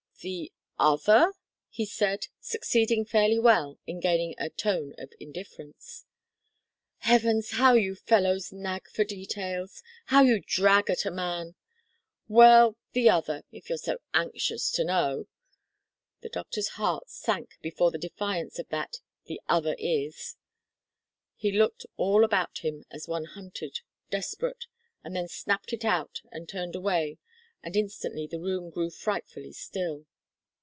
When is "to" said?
14.73-14.83